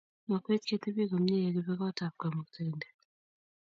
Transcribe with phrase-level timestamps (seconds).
[0.29, 2.97] Makwech ketebii komye yekibe kot ab Kmauktaindet